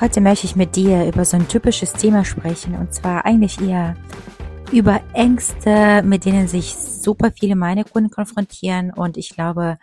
Heute 0.00 0.22
möchte 0.22 0.46
ich 0.46 0.56
mit 0.56 0.76
dir 0.76 1.06
über 1.06 1.26
so 1.26 1.36
ein 1.36 1.46
typisches 1.46 1.92
Thema 1.92 2.24
sprechen 2.24 2.74
und 2.74 2.94
zwar 2.94 3.26
eigentlich 3.26 3.60
eher 3.60 3.96
über 4.72 5.02
Ängste, 5.12 6.02
mit 6.02 6.24
denen 6.24 6.48
sich 6.48 6.74
super 6.74 7.32
viele 7.32 7.54
meine 7.54 7.84
Kunden 7.84 8.08
konfrontieren 8.08 8.94
und 8.94 9.18
ich 9.18 9.28
glaube 9.28 9.78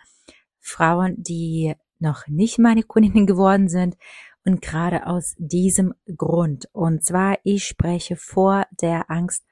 Frauen, 0.58 1.22
die 1.22 1.76
noch 2.00 2.26
nicht 2.26 2.58
meine 2.58 2.82
Kundinnen 2.82 3.26
geworden 3.28 3.68
sind 3.68 3.96
und 4.44 4.60
gerade 4.60 5.06
aus 5.06 5.36
diesem 5.38 5.94
Grund. 6.16 6.68
Und 6.72 7.04
zwar, 7.04 7.38
ich 7.44 7.64
spreche 7.64 8.16
vor 8.16 8.66
der 8.72 9.12
Angst, 9.12 9.44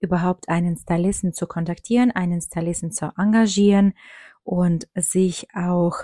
überhaupt 0.00 0.48
einen 0.48 0.76
Stylisten 0.76 1.32
zu 1.32 1.46
kontaktieren, 1.46 2.10
einen 2.10 2.40
Stylisten 2.40 2.90
zu 2.90 3.12
engagieren 3.16 3.94
und 4.42 4.88
sich 4.96 5.46
auch 5.54 5.98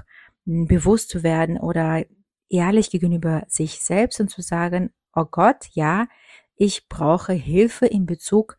bewusst 0.45 1.11
zu 1.11 1.25
werden 1.25 1.59
oder 1.59 2.05
ehrlich 2.51 2.91
gegenüber 2.91 3.45
sich 3.49 3.81
selbst 3.81 4.21
und 4.21 4.29
zu 4.29 4.43
sagen, 4.43 4.93
oh 5.15 5.25
Gott, 5.25 5.67
ja, 5.73 6.09
ich 6.57 6.89
brauche 6.89 7.33
Hilfe 7.33 7.87
in 7.87 8.07
Bezug 8.07 8.57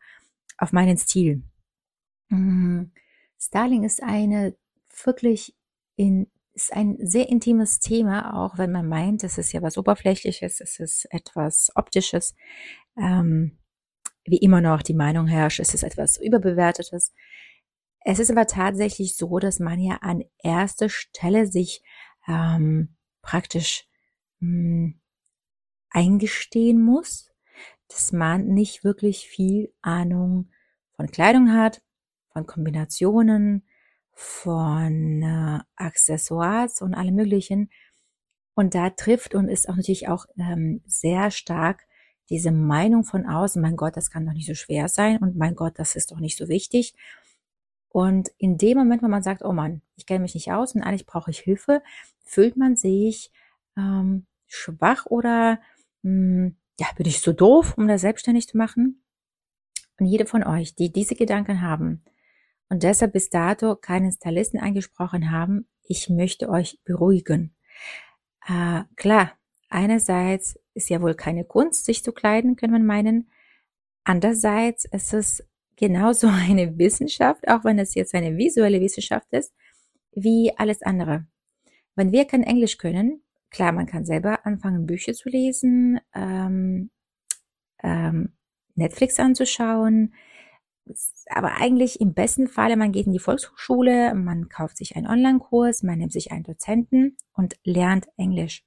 auf 0.58 0.72
meinen 0.72 0.96
Stil. 0.96 1.42
Mhm. 2.28 2.92
Styling 3.38 3.84
ist 3.84 4.02
eine 4.02 4.56
wirklich 5.04 5.56
in, 5.96 6.30
ist 6.52 6.72
ein 6.72 6.98
sehr 7.00 7.28
intimes 7.28 7.80
Thema, 7.80 8.34
auch 8.34 8.58
wenn 8.58 8.72
man 8.72 8.86
meint, 8.86 9.24
es 9.24 9.38
ist 9.38 9.52
ja 9.52 9.62
was 9.62 9.78
Oberflächliches, 9.78 10.60
es 10.60 10.78
ist 10.78 11.06
etwas 11.10 11.70
Optisches, 11.74 12.34
ähm, 12.96 13.58
wie 14.24 14.38
immer 14.38 14.60
noch 14.60 14.82
die 14.82 14.94
Meinung 14.94 15.26
herrscht, 15.26 15.60
es 15.60 15.74
ist 15.74 15.82
etwas 15.82 16.18
Überbewertetes. 16.18 17.14
Es 18.02 18.18
ist 18.18 18.30
aber 18.30 18.46
tatsächlich 18.46 19.16
so, 19.16 19.38
dass 19.38 19.58
man 19.58 19.78
ja 19.78 19.96
an 20.00 20.24
erster 20.42 20.88
Stelle 20.88 21.46
sich 21.46 21.82
ähm, 22.28 22.96
praktisch 23.22 23.86
mh, 24.40 24.48
hm, 24.48 25.00
eingestehen 25.90 26.82
muss, 26.82 27.30
dass 27.88 28.12
man 28.12 28.46
nicht 28.46 28.84
wirklich 28.84 29.26
viel 29.26 29.72
Ahnung 29.82 30.50
von 30.92 31.10
Kleidung 31.10 31.52
hat, 31.52 31.82
von 32.32 32.46
Kombinationen, 32.46 33.64
von 34.12 35.22
äh, 35.22 35.60
Accessoires 35.76 36.80
und 36.82 36.94
allem 36.94 37.16
Möglichen. 37.16 37.70
Und 38.54 38.74
da 38.74 38.90
trifft 38.90 39.34
und 39.34 39.48
ist 39.48 39.68
auch 39.68 39.76
natürlich 39.76 40.08
auch 40.08 40.26
ähm, 40.38 40.82
sehr 40.86 41.30
stark 41.30 41.86
diese 42.30 42.52
Meinung 42.52 43.02
von 43.02 43.26
außen, 43.26 43.60
mein 43.60 43.76
Gott, 43.76 43.96
das 43.96 44.10
kann 44.10 44.24
doch 44.24 44.32
nicht 44.32 44.46
so 44.46 44.54
schwer 44.54 44.88
sein 44.88 45.18
und 45.18 45.36
mein 45.36 45.56
Gott, 45.56 45.78
das 45.78 45.96
ist 45.96 46.12
doch 46.12 46.20
nicht 46.20 46.38
so 46.38 46.48
wichtig. 46.48 46.94
Und 47.90 48.30
in 48.38 48.56
dem 48.56 48.78
Moment, 48.78 49.02
wo 49.02 49.08
man 49.08 49.22
sagt, 49.22 49.42
oh 49.44 49.52
Mann, 49.52 49.82
ich 49.96 50.06
kenne 50.06 50.20
mich 50.20 50.34
nicht 50.34 50.52
aus 50.52 50.74
und 50.74 50.82
eigentlich 50.82 51.06
brauche 51.06 51.30
ich 51.30 51.40
Hilfe, 51.40 51.82
fühlt 52.24 52.56
man 52.56 52.76
sich 52.76 53.32
ähm, 53.76 54.26
schwach 54.46 55.06
oder 55.06 55.60
mh, 56.02 56.10
hm, 56.10 56.56
ja, 56.78 56.86
bin 56.96 57.06
ich 57.06 57.20
so 57.20 57.32
doof, 57.32 57.74
um 57.76 57.88
das 57.88 58.00
selbstständig 58.00 58.48
zu 58.48 58.56
machen? 58.56 59.02
Und 59.98 60.06
jede 60.06 60.24
von 60.24 60.44
euch, 60.44 60.74
die 60.74 60.92
diese 60.92 61.14
Gedanken 61.14 61.60
haben 61.60 62.02
und 62.70 62.84
deshalb 62.84 63.12
bis 63.12 63.28
dato 63.28 63.76
keinen 63.76 64.12
Stylisten 64.12 64.60
angesprochen 64.60 65.30
haben, 65.30 65.68
ich 65.82 66.08
möchte 66.08 66.48
euch 66.48 66.78
beruhigen. 66.84 67.54
Äh, 68.46 68.84
klar, 68.96 69.32
einerseits 69.68 70.58
ist 70.72 70.88
ja 70.88 71.02
wohl 71.02 71.14
keine 71.14 71.44
Kunst, 71.44 71.84
sich 71.84 72.04
zu 72.04 72.12
kleiden, 72.12 72.56
kann 72.56 72.70
man 72.70 72.86
meinen. 72.86 73.30
Andererseits 74.04 74.84
ist 74.86 75.12
es 75.12 75.44
genauso 75.80 76.28
eine 76.28 76.78
Wissenschaft, 76.78 77.48
auch 77.48 77.64
wenn 77.64 77.78
es 77.80 77.94
jetzt 77.94 78.14
eine 78.14 78.36
visuelle 78.36 78.80
Wissenschaft 78.80 79.32
ist, 79.32 79.52
wie 80.12 80.52
alles 80.56 80.82
andere. 80.82 81.26
Wenn 81.96 82.12
wir 82.12 82.24
kein 82.26 82.44
Englisch 82.44 82.78
können, 82.78 83.22
klar, 83.50 83.72
man 83.72 83.86
kann 83.86 84.04
selber 84.04 84.46
anfangen, 84.46 84.86
Bücher 84.86 85.14
zu 85.14 85.28
lesen, 85.28 85.98
ähm, 86.14 86.90
ähm, 87.82 88.34
Netflix 88.74 89.18
anzuschauen, 89.18 90.14
aber 91.26 91.60
eigentlich 91.60 92.00
im 92.00 92.14
besten 92.14 92.48
Falle, 92.48 92.76
man 92.76 92.92
geht 92.92 93.06
in 93.06 93.12
die 93.12 93.18
Volkshochschule, 93.18 94.14
man 94.14 94.48
kauft 94.48 94.76
sich 94.76 94.96
einen 94.96 95.06
Online-Kurs, 95.06 95.82
man 95.82 95.98
nimmt 95.98 96.12
sich 96.12 96.32
einen 96.32 96.44
Dozenten 96.44 97.16
und 97.32 97.56
lernt 97.64 98.08
Englisch. 98.16 98.64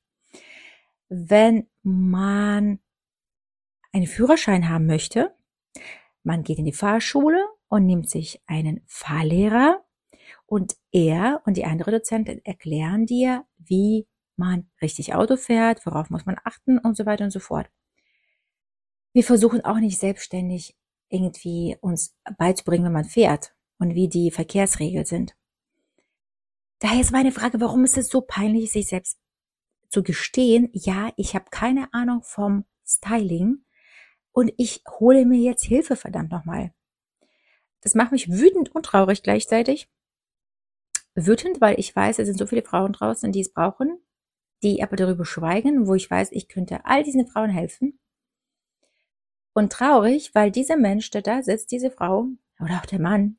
Wenn 1.10 1.68
man 1.82 2.80
einen 3.92 4.08
Führerschein 4.08 4.70
haben 4.70 4.86
möchte, 4.86 5.36
man 6.24 6.44
geht 6.44 6.60
in 6.60 6.66
die 6.66 6.74
Fahrschule 6.74 7.46
und 7.68 7.86
nimmt 7.86 8.10
sich 8.10 8.42
einen 8.46 8.82
Fahrlehrer 8.88 9.84
und 10.46 10.76
er 10.92 11.42
und 11.46 11.58
die 11.58 11.66
andere 11.66 11.92
Dozentin 11.92 12.44
erklären 12.46 13.06
dir, 13.06 13.46
wie 13.58 14.08
man 14.36 14.70
richtig 14.82 15.14
Auto 15.14 15.36
fährt, 15.36 15.86
worauf 15.86 16.10
muss 16.10 16.26
man 16.26 16.38
achten 16.44 16.80
und 16.80 16.98
so 16.98 17.06
weiter 17.06 17.26
und 17.26 17.32
so 17.32 17.40
fort. 17.40 17.70
Wir 19.14 19.24
versuchen 19.24 19.64
auch 19.64 19.78
nicht 19.78 20.00
selbstständig 20.00 20.76
irgendwie 21.10 21.78
uns 21.82 22.16
beizubringen, 22.38 22.86
wenn 22.86 22.94
man 22.94 23.06
fährt 23.06 23.54
und 23.78 23.94
wie 23.94 24.08
die 24.08 24.32
Verkehrsregeln 24.32 25.06
sind. 25.06 25.36
Daher 26.80 27.02
ist 27.02 27.12
meine 27.12 27.32
Frage, 27.32 27.62
warum 27.62 27.84
ist 27.84 27.98
es 27.98 28.10
so 28.10 28.22
peinlich, 28.22 28.72
sich 28.72 28.88
selbst 28.88 29.20
zu 29.90 30.02
gestehen, 30.04 30.70
ja, 30.74 31.12
ich 31.18 31.36
habe 31.36 31.46
keine 31.52 31.94
Ahnung 31.94 32.24
vom 32.24 32.66
Styling 32.86 33.63
und 34.34 34.52
ich 34.58 34.84
hole 35.00 35.26
mir 35.26 35.40
jetzt 35.40 35.64
Hilfe, 35.64 35.96
verdammt 35.96 36.32
nochmal. 36.32 36.74
Das 37.82 37.96
macht 37.96 38.12
mich 38.12 38.30
wütend 38.30 38.74
und 38.76 38.86
traurig 38.86 39.24
gleichzeitig. 39.24 39.90
Wütend, 41.16 41.62
weil 41.62 41.80
ich 41.80 41.96
weiß, 41.96 42.20
es 42.20 42.28
sind 42.28 42.38
so 42.38 42.48
viele 42.48 42.64
Frauen 42.64 42.94
draußen, 42.94 43.32
die 43.32 43.42
es 43.42 43.54
brauchen, 43.54 44.00
die 44.64 44.82
aber 44.82 44.96
darüber 44.96 45.26
schweigen, 45.26 45.88
wo 45.88 45.94
ich 45.94 46.10
weiß, 46.10 46.32
ich 46.32 46.48
könnte 46.48 46.86
all 46.86 47.04
diesen 47.04 47.28
Frauen 47.28 47.50
helfen. 47.50 48.00
Und 49.54 49.72
traurig, 49.72 50.34
weil 50.34 50.50
dieser 50.50 50.78
Mensch, 50.78 51.12
der 51.12 51.22
da 51.22 51.44
sitzt, 51.44 51.72
diese 51.72 51.92
Frau 51.92 52.28
oder 52.60 52.80
auch 52.80 52.88
der 52.88 53.00
Mann, 53.00 53.38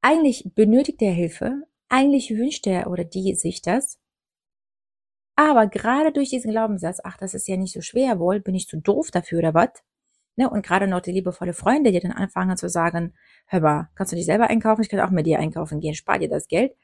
eigentlich 0.00 0.50
benötigt 0.54 1.00
er 1.00 1.12
Hilfe, 1.12 1.62
eigentlich 1.88 2.30
wünscht 2.30 2.66
er 2.66 2.90
oder 2.90 3.04
die 3.04 3.36
sich 3.36 3.62
das, 3.62 4.00
aber 5.36 5.66
gerade 5.66 6.12
durch 6.12 6.30
diesen 6.30 6.50
Glaubenssatz, 6.50 7.00
ach, 7.02 7.16
das 7.16 7.34
ist 7.34 7.48
ja 7.48 7.56
nicht 7.56 7.72
so 7.72 7.80
schwer 7.80 8.18
wohl, 8.18 8.40
bin 8.40 8.54
ich 8.54 8.68
zu 8.68 8.78
doof 8.80 9.10
dafür 9.10 9.38
oder 9.38 9.54
was? 9.54 9.70
Ne? 10.36 10.48
Und 10.48 10.64
gerade 10.64 10.86
noch 10.86 11.00
die 11.00 11.12
liebevolle 11.12 11.52
Freunde, 11.52 11.92
die 11.92 12.00
dann 12.00 12.12
anfangen 12.12 12.56
zu 12.56 12.68
sagen, 12.68 13.14
hör 13.46 13.60
mal, 13.60 13.90
kannst 13.94 14.12
du 14.12 14.16
dich 14.16 14.26
selber 14.26 14.48
einkaufen? 14.48 14.82
Ich 14.82 14.88
kann 14.88 15.00
auch 15.00 15.10
mit 15.10 15.26
dir 15.26 15.38
einkaufen 15.38 15.80
gehen, 15.80 15.94
spar 15.94 16.18
dir 16.18 16.28
das 16.28 16.48
Geld. 16.48 16.74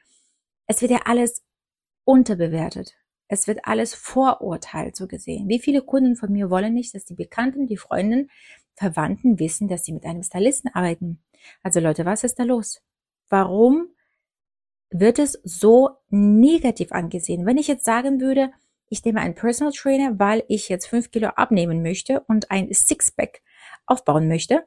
Es 0.67 0.83
wird 0.83 0.91
ja 0.91 1.01
alles 1.05 1.43
unterbewertet. 2.05 2.95
Es 3.29 3.47
wird 3.47 3.61
alles 3.65 3.95
vorurteilt 3.95 4.97
so 4.97 5.07
gesehen. 5.07 5.49
Wie 5.49 5.59
viele 5.59 5.83
Kunden 5.83 6.17
von 6.17 6.33
mir 6.33 6.51
wollen 6.51 6.75
nicht, 6.75 6.95
dass 6.95 7.05
die 7.05 7.15
Bekannten, 7.15 7.67
die 7.67 7.77
Freundinnen, 7.77 8.31
Verwandten 8.75 9.39
wissen, 9.39 9.69
dass 9.69 9.85
sie 9.85 9.93
mit 9.93 10.05
einem 10.05 10.23
Stylisten 10.23 10.71
arbeiten? 10.73 11.23
Also 11.63 11.81
Leute, 11.81 12.05
was 12.07 12.25
ist 12.25 12.39
da 12.39 12.45
los? 12.45 12.81
Warum 13.29 13.89
wird 14.91 15.19
es 15.19 15.39
so 15.45 15.91
negativ 16.11 16.93
angesehen? 16.93 17.47
Wenn 17.47 17.59
ich 17.59 17.69
jetzt 17.69 17.85
sagen 17.85 18.21
würde, 18.21 18.51
ich 18.89 19.05
nehme 19.05 19.21
einen 19.21 19.35
Personal 19.35 19.73
Trainer, 19.73 20.19
weil 20.19 20.45
ich 20.49 20.69
jetzt 20.69 20.87
fünf 20.87 21.11
Kilo 21.11 21.29
abnehmen 21.29 21.83
möchte 21.83 22.21
und 22.21 22.51
ein 22.51 22.73
Sixpack 22.73 23.43
aufbauen 23.87 24.29
möchte, 24.29 24.65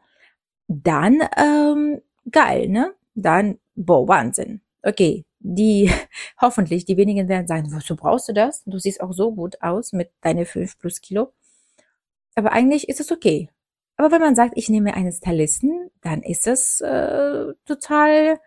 dann 0.67 1.21
ähm, 1.37 2.01
geil, 2.31 2.69
ne? 2.69 2.93
Dann, 3.15 3.59
boah, 3.75 4.07
Wahnsinn. 4.07 4.61
Okay, 4.83 5.25
die 5.39 5.91
hoffentlich, 6.41 6.85
die 6.85 6.97
wenigen 6.97 7.27
werden 7.27 7.47
sagen, 7.47 7.71
wozu 7.73 7.95
brauchst 7.95 8.29
du 8.29 8.33
das? 8.33 8.63
Du 8.65 8.77
siehst 8.77 9.01
auch 9.01 9.13
so 9.13 9.33
gut 9.33 9.61
aus 9.61 9.93
mit 9.93 10.11
deinen 10.21 10.45
5 10.45 10.79
plus 10.79 11.01
Kilo. 11.01 11.33
Aber 12.35 12.51
eigentlich 12.53 12.87
ist 12.89 12.99
es 12.99 13.11
okay. 13.11 13.49
Aber 13.97 14.11
wenn 14.11 14.21
man 14.21 14.35
sagt, 14.35 14.53
ich 14.55 14.69
nehme 14.69 14.93
einen 14.93 15.11
Stylisten, 15.11 15.91
dann 16.01 16.23
ist 16.23 16.47
es 16.47 16.81
äh, 16.81 17.53
total, 17.65 18.39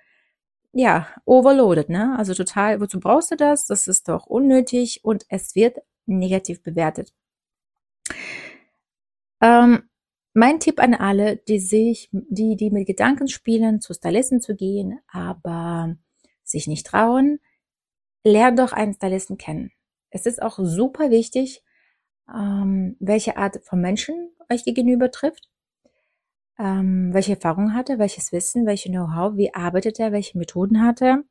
ja, 0.75 1.09
overloaded, 1.25 1.89
ne? 1.89 2.17
Also 2.19 2.35
total, 2.35 2.81
wozu 2.81 3.01
brauchst 3.01 3.31
du 3.31 3.37
das? 3.37 3.67
Das 3.67 3.87
ist 3.87 4.09
doch 4.09 4.27
unnötig 4.27 5.05
und 5.05 5.25
es 5.29 5.55
wird 5.55 5.79
negativ 6.07 6.63
bewertet. 6.63 7.15
Ähm, 9.41 9.89
mein 10.35 10.59
Tipp 10.59 10.81
an 10.81 10.95
alle, 10.95 11.37
die 11.37 11.61
sich, 11.61 12.09
die, 12.13 12.57
die 12.57 12.71
mit 12.71 12.87
Gedanken 12.87 13.29
spielen, 13.29 13.81
zu 13.81 13.95
Stylisten 13.95 14.41
zu 14.41 14.57
gehen, 14.57 14.99
aber 15.07 15.97
sich 16.43 16.67
nicht 16.67 16.87
trauen, 16.87 17.39
lern 18.25 18.57
doch 18.57 18.73
einen 18.73 18.95
Stylisten 18.95 19.39
kennen. 19.39 19.71
Es 20.11 20.27
ist 20.27 20.43
auch 20.43 20.59
super 20.61 21.11
wichtig, 21.11 21.63
ähm, 22.29 22.97
welche 22.99 23.37
Art 23.37 23.61
von 23.65 23.81
Menschen 23.81 24.31
euch 24.51 24.65
gegenüber 24.65 25.11
trifft, 25.11 25.49
ähm, 26.59 27.13
welche 27.13 27.35
Erfahrungen 27.35 27.75
hatte, 27.75 27.99
welches 27.99 28.33
Wissen, 28.33 28.67
welche 28.67 28.91
Know-how, 28.91 29.37
wie 29.37 29.55
arbeitet 29.55 29.99
er, 29.99 30.13
welche 30.13 30.39
Methoden 30.39 30.83
hatte. 30.83 31.25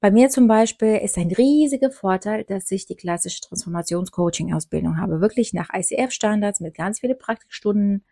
Bei 0.00 0.10
mir 0.10 0.28
zum 0.28 0.46
Beispiel 0.46 0.96
ist 0.96 1.16
ein 1.16 1.32
riesiger 1.32 1.90
Vorteil, 1.90 2.44
dass 2.44 2.70
ich 2.70 2.86
die 2.86 2.96
klassische 2.96 3.40
Transformationscoaching-Ausbildung 3.40 4.98
habe, 4.98 5.20
wirklich 5.20 5.52
nach 5.52 5.70
ICF-Standards 5.72 6.60
mit 6.60 6.74
ganz 6.74 7.00
vielen 7.00 7.18
Praktikstunden. 7.18 8.04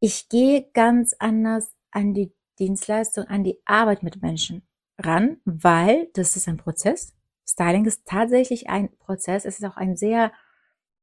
Ich 0.00 0.28
gehe 0.28 0.68
ganz 0.72 1.14
anders 1.18 1.74
an 1.90 2.14
die 2.14 2.32
Dienstleistung, 2.58 3.24
an 3.24 3.44
die 3.44 3.58
Arbeit 3.64 4.02
mit 4.02 4.22
Menschen 4.22 4.62
ran, 4.98 5.38
weil 5.44 6.08
das 6.14 6.36
ist 6.36 6.48
ein 6.48 6.56
Prozess. 6.56 7.14
Styling 7.46 7.84
ist 7.84 8.06
tatsächlich 8.06 8.68
ein 8.68 8.96
Prozess. 8.98 9.44
Es 9.44 9.58
ist 9.58 9.64
auch 9.64 9.76
ein 9.76 9.96
sehr 9.96 10.32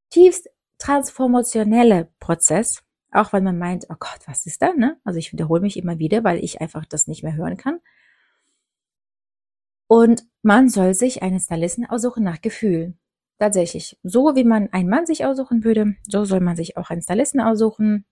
tiefst 0.09 0.49
transformationeller 0.77 2.07
Prozess. 2.19 2.83
Auch 3.11 3.33
wenn 3.33 3.43
man 3.43 3.57
meint, 3.57 3.85
oh 3.89 3.95
Gott, 3.99 4.19
was 4.27 4.45
ist 4.45 4.61
da? 4.61 4.73
Ne? 4.73 4.99
Also 5.03 5.17
ich 5.17 5.33
wiederhole 5.33 5.61
mich 5.61 5.77
immer 5.77 5.97
wieder, 5.97 6.23
weil 6.23 6.43
ich 6.43 6.61
einfach 6.61 6.85
das 6.85 7.07
nicht 7.07 7.23
mehr 7.23 7.35
hören 7.35 7.57
kann. 7.57 7.79
Und 9.87 10.23
man 10.43 10.69
soll 10.69 10.93
sich 10.93 11.23
einen 11.23 11.39
Stylisten 11.39 11.85
aussuchen 11.87 12.23
nach 12.23 12.41
Gefühl. 12.41 12.93
Tatsächlich. 13.39 13.97
So 14.03 14.35
wie 14.35 14.43
man 14.43 14.71
einen 14.71 14.89
Mann 14.89 15.05
sich 15.05 15.25
aussuchen 15.25 15.63
würde, 15.63 15.95
so 16.03 16.25
soll 16.25 16.41
man 16.41 16.55
sich 16.55 16.77
auch 16.77 16.89
einen 16.89 17.01
Stylisten 17.01 17.39
aussuchen. 17.41 18.05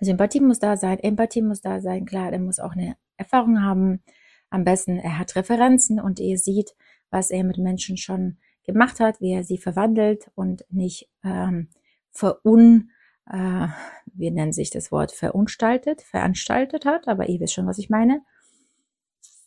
Sympathie 0.00 0.40
muss 0.40 0.58
da 0.58 0.76
sein, 0.76 0.98
Empathie 0.98 1.42
muss 1.42 1.60
da 1.60 1.80
sein, 1.80 2.06
klar, 2.06 2.30
der 2.30 2.40
muss 2.40 2.58
auch 2.58 2.72
eine 2.72 2.96
Erfahrung 3.16 3.62
haben. 3.62 4.02
Am 4.50 4.64
besten, 4.64 4.98
er 4.98 5.18
hat 5.18 5.36
Referenzen 5.36 6.00
und 6.00 6.18
ihr 6.18 6.38
seht, 6.38 6.74
was 7.10 7.30
er 7.30 7.44
mit 7.44 7.58
Menschen 7.58 7.96
schon 7.96 8.38
gemacht 8.64 9.00
hat, 9.00 9.20
wie 9.20 9.32
er 9.32 9.44
sie 9.44 9.58
verwandelt 9.58 10.30
und 10.34 10.64
nicht 10.70 11.08
ähm, 11.22 11.68
verun, 12.10 12.90
äh, 13.30 13.68
wie 14.14 14.30
nennt 14.30 14.54
sich 14.54 14.70
das 14.70 14.90
Wort, 14.90 15.12
verunstaltet, 15.12 16.02
veranstaltet 16.02 16.84
hat, 16.84 17.08
aber 17.08 17.28
ihr 17.28 17.40
wisst 17.40 17.54
schon, 17.54 17.66
was 17.66 17.78
ich 17.78 17.90
meine. 17.90 18.22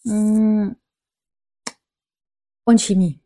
Mm. 0.03 0.71
Und 2.63 2.81
Chemie. 2.81 3.19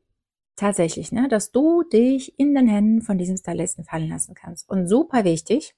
Tatsächlich, 0.56 1.12
ne, 1.12 1.28
dass 1.28 1.52
du 1.52 1.84
dich 1.84 2.40
in 2.40 2.56
den 2.56 2.68
Händen 2.68 3.02
von 3.02 3.18
diesem 3.18 3.36
Stylisten 3.36 3.84
fallen 3.84 4.08
lassen 4.08 4.34
kannst. 4.36 4.70
Und 4.70 4.88
super 4.88 5.26
wichtig, 5.26 5.76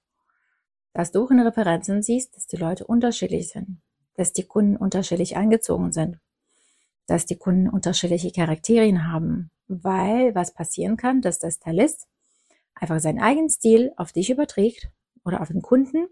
dass 0.93 1.11
du 1.11 1.25
in 1.27 1.39
Referenzen 1.39 2.03
siehst, 2.03 2.35
dass 2.35 2.45
die 2.45 2.57
Leute 2.57 2.85
unterschiedlich 2.85 3.49
sind, 3.49 3.81
dass 4.15 4.33
die 4.33 4.45
Kunden 4.45 4.77
unterschiedlich 4.77 5.35
angezogen 5.35 5.91
sind, 5.91 6.19
dass 7.07 7.25
die 7.25 7.37
Kunden 7.37 7.69
unterschiedliche 7.69 8.31
Charakterien 8.31 9.11
haben, 9.11 9.49
weil 9.67 10.35
was 10.35 10.53
passieren 10.53 10.95
kann, 10.95 11.21
dass 11.21 11.39
der 11.39 11.51
Stylist 11.51 12.07
einfach 12.79 12.99
seinen 12.99 13.19
eigenen 13.19 13.49
Stil 13.49 13.91
auf 13.97 14.11
dich 14.11 14.29
überträgt 14.29 14.89
oder 15.23 15.41
auf 15.41 15.49
den 15.49 15.61
Kunden 15.61 16.07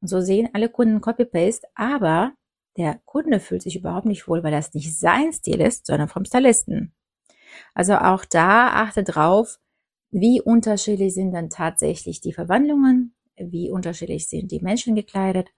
und 0.00 0.08
so 0.08 0.20
sehen 0.20 0.50
alle 0.52 0.68
Kunden 0.68 1.00
Copy-Paste, 1.00 1.66
aber 1.74 2.34
der 2.76 3.00
Kunde 3.04 3.40
fühlt 3.40 3.62
sich 3.62 3.76
überhaupt 3.76 4.06
nicht 4.06 4.28
wohl, 4.28 4.42
weil 4.42 4.52
das 4.52 4.74
nicht 4.74 4.98
sein 4.98 5.32
Stil 5.32 5.60
ist, 5.60 5.86
sondern 5.86 6.08
vom 6.08 6.24
Stylisten. 6.24 6.92
Also 7.72 7.94
auch 7.96 8.24
da 8.24 8.74
achte 8.74 9.04
drauf, 9.04 9.60
wie 10.10 10.40
unterschiedlich 10.40 11.14
sind 11.14 11.32
dann 11.32 11.50
tatsächlich 11.50 12.20
die 12.20 12.32
Verwandlungen, 12.32 13.14
wie 13.36 13.70
unterschiedlich 13.70 14.28
sind 14.28 14.52
die 14.52 14.60
Menschen 14.60 14.94
gekleidet, 14.94 15.48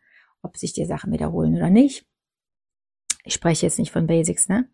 ob 0.43 0.57
sich 0.57 0.73
die 0.73 0.85
Sachen 0.85 1.13
wiederholen 1.13 1.57
oder 1.57 1.71
nicht. 1.71 2.07
Ich 3.25 3.35
spreche 3.35 3.67
jetzt 3.67 3.79
nicht 3.79 3.91
von 3.91 4.07
Basics, 4.07 4.49
ne? 4.49 4.69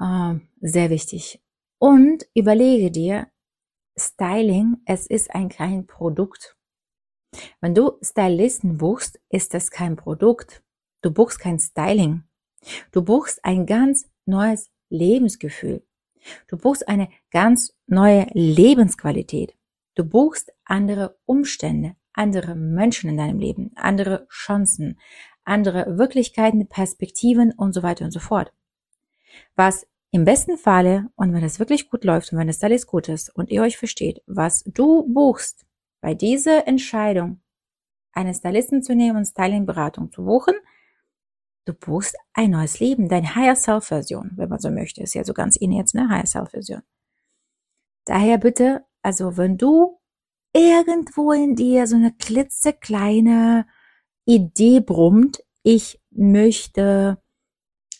Äh, 0.00 0.36
sehr 0.60 0.90
wichtig. 0.90 1.42
Und 1.78 2.26
überlege 2.34 2.90
dir, 2.90 3.28
Styling, 3.98 4.78
es 4.84 5.06
ist 5.06 5.34
ein 5.34 5.48
kein 5.48 5.86
Produkt. 5.86 6.56
Wenn 7.60 7.74
du 7.74 7.98
Stylisten 8.02 8.78
buchst, 8.78 9.20
ist 9.28 9.54
das 9.54 9.70
kein 9.70 9.96
Produkt. 9.96 10.62
Du 11.02 11.10
buchst 11.10 11.40
kein 11.40 11.58
Styling. 11.58 12.24
Du 12.92 13.02
buchst 13.02 13.44
ein 13.44 13.66
ganz 13.66 14.10
neues 14.24 14.70
Lebensgefühl. 14.88 15.84
Du 16.48 16.56
buchst 16.56 16.88
eine 16.88 17.08
ganz 17.30 17.74
neue 17.86 18.26
Lebensqualität. 18.32 19.54
Du 19.94 20.04
buchst 20.04 20.52
andere 20.64 21.18
Umstände, 21.26 21.96
andere 22.12 22.54
Menschen 22.54 23.10
in 23.10 23.16
deinem 23.16 23.38
Leben, 23.38 23.72
andere 23.76 24.26
Chancen, 24.28 24.98
andere 25.44 25.98
Wirklichkeiten, 25.98 26.68
Perspektiven 26.68 27.52
und 27.52 27.72
so 27.72 27.82
weiter 27.82 28.04
und 28.04 28.10
so 28.10 28.20
fort. 28.20 28.52
Was 29.56 29.86
im 30.10 30.24
besten 30.24 30.56
Falle, 30.56 31.10
und 31.16 31.32
wenn 31.34 31.44
es 31.44 31.58
wirklich 31.58 31.90
gut 31.90 32.04
läuft 32.04 32.32
und 32.32 32.38
wenn 32.38 32.48
es 32.48 32.62
alles 32.62 32.86
gut 32.86 33.08
ist 33.08 33.34
und 33.34 33.50
ihr 33.50 33.62
euch 33.62 33.76
versteht, 33.76 34.22
was 34.26 34.64
du 34.64 35.04
buchst 35.12 35.66
bei 36.00 36.14
dieser 36.14 36.66
Entscheidung, 36.66 37.40
einen 38.12 38.34
Stylisten 38.34 38.82
zu 38.82 38.94
nehmen 38.94 39.18
und 39.18 39.26
Stylingberatung 39.26 40.10
zu 40.10 40.24
buchen, 40.24 40.54
du 41.66 41.74
buchst 41.74 42.16
ein 42.32 42.52
neues 42.52 42.80
Leben, 42.80 43.08
deine 43.08 43.34
Higher 43.34 43.56
Self 43.56 43.84
Version, 43.84 44.32
wenn 44.36 44.48
man 44.48 44.58
so 44.58 44.70
möchte, 44.70 45.02
ist 45.02 45.14
ja 45.14 45.24
so 45.24 45.34
ganz 45.34 45.56
in 45.56 45.72
jetzt, 45.72 45.94
ne, 45.94 46.08
Higher 46.08 46.26
Self 46.26 46.50
Version. 46.50 46.82
Daher 48.06 48.38
bitte, 48.38 48.86
also 49.02 49.36
wenn 49.36 49.58
du 49.58 50.00
irgendwo 50.54 51.32
in 51.32 51.54
dir 51.54 51.86
so 51.86 51.96
eine 51.96 52.12
klitzekleine 52.12 53.66
Idee 54.24 54.80
brummt, 54.80 55.44
ich 55.62 56.00
möchte 56.10 57.20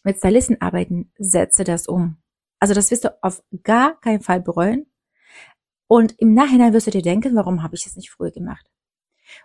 mit 0.04 0.18
Stylisten 0.18 0.60
arbeiten, 0.60 1.12
setze 1.18 1.64
das 1.64 1.86
um. 1.86 2.18
Also 2.58 2.74
das 2.74 2.90
wirst 2.90 3.04
du 3.04 3.22
auf 3.22 3.42
gar 3.62 4.00
keinen 4.00 4.20
Fall 4.20 4.40
bereuen. 4.40 4.86
Und 5.86 6.18
im 6.18 6.34
Nachhinein 6.34 6.72
wirst 6.72 6.86
du 6.86 6.90
dir 6.90 7.02
denken, 7.02 7.34
warum 7.34 7.62
habe 7.62 7.74
ich 7.74 7.86
es 7.86 7.96
nicht 7.96 8.10
früher 8.10 8.30
gemacht? 8.30 8.70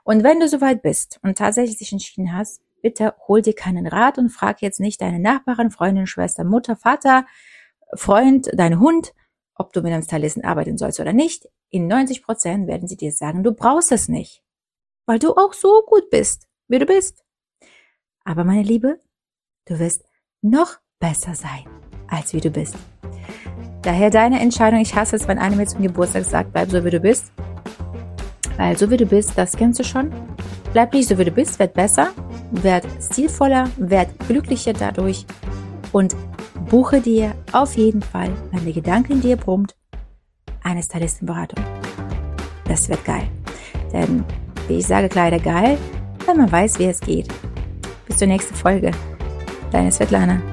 Und 0.03 0.23
wenn 0.23 0.39
du 0.39 0.47
soweit 0.47 0.81
bist 0.81 1.19
und 1.23 1.37
tatsächlich 1.37 1.77
dich 1.77 1.91
entschieden 1.91 2.33
hast, 2.33 2.61
bitte 2.81 3.15
hol 3.27 3.41
dir 3.41 3.53
keinen 3.53 3.87
Rat 3.87 4.17
und 4.17 4.29
frag 4.29 4.61
jetzt 4.61 4.79
nicht 4.79 5.01
deine 5.01 5.19
Nachbarin, 5.19 5.71
Freundin, 5.71 6.07
Schwester, 6.07 6.43
Mutter, 6.43 6.75
Vater, 6.75 7.25
Freund, 7.95 8.49
deinen 8.53 8.79
Hund, 8.79 9.13
ob 9.55 9.71
du 9.73 9.81
mit 9.81 9.93
einem 9.93 10.03
Stylisten 10.03 10.43
arbeiten 10.43 10.77
sollst 10.77 10.99
oder 10.99 11.13
nicht. 11.13 11.47
In 11.69 11.87
90 11.87 12.23
Prozent 12.23 12.67
werden 12.67 12.87
sie 12.87 12.97
dir 12.97 13.11
sagen, 13.11 13.43
du 13.43 13.53
brauchst 13.53 13.91
es 13.91 14.09
nicht, 14.09 14.43
weil 15.05 15.19
du 15.19 15.33
auch 15.35 15.53
so 15.53 15.83
gut 15.85 16.09
bist 16.09 16.47
wie 16.67 16.79
du 16.79 16.85
bist. 16.85 17.23
Aber 18.23 18.43
meine 18.43 18.63
Liebe, 18.63 18.99
du 19.65 19.79
wirst 19.79 20.03
noch 20.43 20.77
besser 20.99 21.33
sein, 21.33 21.63
als 22.07 22.33
wie 22.33 22.41
du 22.41 22.51
bist. 22.51 22.75
Daher 23.81 24.09
deine 24.09 24.39
Entscheidung, 24.39 24.79
ich 24.79 24.95
hasse 24.95 25.15
es, 25.15 25.27
wenn 25.27 25.39
einer 25.39 25.55
mir 25.55 25.65
zum 25.65 25.81
Geburtstag 25.81 26.25
sagt, 26.25 26.53
bleib 26.53 26.69
so 26.69 26.83
wie 26.85 26.89
du 26.89 26.99
bist. 26.99 27.31
Weil 28.57 28.77
so 28.77 28.89
wie 28.91 28.97
du 28.97 29.05
bist, 29.05 29.31
das 29.35 29.53
kennst 29.53 29.79
du 29.79 29.83
schon. 29.83 30.11
Bleib 30.73 30.93
nicht 30.93 31.07
so 31.07 31.17
wie 31.17 31.25
du 31.25 31.31
bist, 31.31 31.59
werd 31.59 31.73
besser, 31.73 32.09
werd 32.51 32.85
stilvoller, 33.01 33.69
werd 33.77 34.09
glücklicher 34.27 34.73
dadurch 34.73 35.25
und 35.91 36.15
buche 36.69 37.01
dir 37.01 37.35
auf 37.51 37.75
jeden 37.75 38.01
Fall, 38.01 38.29
wenn 38.51 38.63
der 38.63 38.73
Gedanke 38.73 39.13
in 39.13 39.21
dir 39.21 39.37
brummt, 39.37 39.75
eine 40.63 40.81
Stylistenberatung. 40.81 41.63
Das 42.67 42.89
wird 42.89 43.03
geil. 43.05 43.27
Denn, 43.91 44.23
wie 44.67 44.77
ich 44.77 44.87
sage, 44.87 45.09
Kleider 45.09 45.39
geil, 45.39 45.77
wenn 46.25 46.37
man 46.37 46.51
weiß, 46.51 46.79
wie 46.79 46.85
es 46.85 46.99
geht. 46.99 47.27
Bis 48.07 48.17
zur 48.17 48.27
nächsten 48.27 48.55
Folge. 48.55 48.91
Deine 49.73 49.91
Svetlana. 49.91 50.52